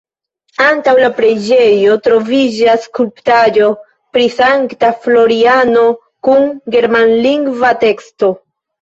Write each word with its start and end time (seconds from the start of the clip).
Antaŭ 0.67 0.93
la 0.99 1.09
preĝejo 1.19 1.97
troviĝas 2.07 2.87
skulptaĵo 2.89 3.69
pri 4.17 4.27
Sankta 4.39 4.93
Floriano 5.07 5.87
kun 6.31 6.53
germanlingva 6.79 7.75
teksto. 7.89 8.37